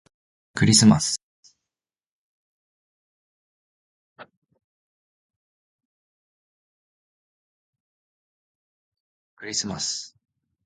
[0.55, 1.19] クリスマス